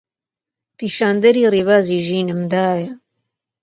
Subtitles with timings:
[0.77, 2.89] پیشاندەری ڕێبازی ژینم دایە